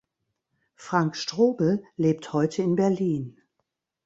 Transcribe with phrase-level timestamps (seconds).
[0.73, 3.37] Frank Strobel lebt heute in Berlin.